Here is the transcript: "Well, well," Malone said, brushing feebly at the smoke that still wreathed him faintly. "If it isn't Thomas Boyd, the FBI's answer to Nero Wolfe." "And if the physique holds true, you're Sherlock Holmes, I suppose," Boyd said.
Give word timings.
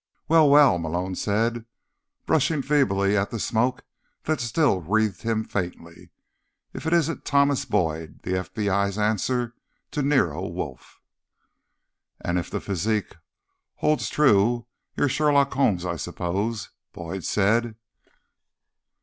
"Well, 0.27 0.49
well," 0.49 0.79
Malone 0.79 1.13
said, 1.13 1.65
brushing 2.25 2.63
feebly 2.63 3.15
at 3.15 3.29
the 3.29 3.39
smoke 3.39 3.83
that 4.23 4.41
still 4.41 4.81
wreathed 4.81 5.21
him 5.21 5.43
faintly. 5.43 6.09
"If 6.73 6.87
it 6.87 6.93
isn't 6.93 7.23
Thomas 7.23 7.65
Boyd, 7.65 8.21
the 8.23 8.31
FBI's 8.31 8.97
answer 8.97 9.53
to 9.91 10.01
Nero 10.01 10.47
Wolfe." 10.47 10.99
"And 12.19 12.39
if 12.39 12.49
the 12.49 12.59
physique 12.59 13.15
holds 13.75 14.09
true, 14.09 14.65
you're 14.97 15.07
Sherlock 15.07 15.53
Holmes, 15.53 15.85
I 15.85 15.97
suppose," 15.97 16.71
Boyd 16.93 17.23
said. 17.23 17.75